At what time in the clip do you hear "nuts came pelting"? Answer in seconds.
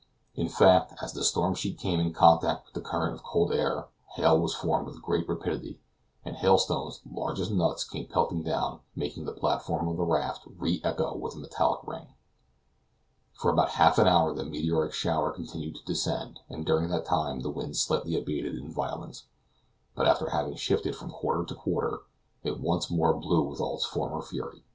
7.51-8.41